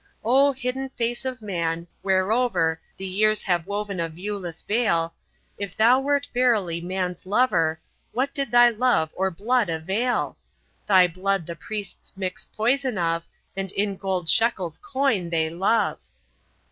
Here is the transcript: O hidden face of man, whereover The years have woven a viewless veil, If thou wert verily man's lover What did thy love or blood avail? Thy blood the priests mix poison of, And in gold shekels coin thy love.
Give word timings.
O 0.25 0.51
hidden 0.51 0.89
face 0.89 1.25
of 1.25 1.43
man, 1.43 1.85
whereover 2.03 2.77
The 2.97 3.05
years 3.05 3.43
have 3.43 3.67
woven 3.67 3.99
a 3.99 4.09
viewless 4.09 4.63
veil, 4.63 5.13
If 5.59 5.77
thou 5.77 5.99
wert 5.99 6.27
verily 6.33 6.81
man's 6.81 7.27
lover 7.27 7.79
What 8.11 8.33
did 8.33 8.49
thy 8.49 8.71
love 8.71 9.11
or 9.13 9.29
blood 9.29 9.69
avail? 9.69 10.39
Thy 10.87 11.05
blood 11.05 11.45
the 11.45 11.55
priests 11.55 12.13
mix 12.17 12.47
poison 12.47 12.97
of, 12.97 13.27
And 13.55 13.71
in 13.73 13.95
gold 13.95 14.27
shekels 14.27 14.79
coin 14.79 15.29
thy 15.29 15.49
love. 15.49 15.99